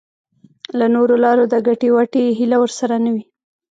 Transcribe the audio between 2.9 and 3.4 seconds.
نه وي.